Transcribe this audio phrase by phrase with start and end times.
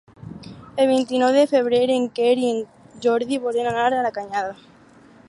[0.83, 2.65] El vint-i-nou de febrer en Quer i en
[3.07, 4.61] Jordi volen anar a la Canyada.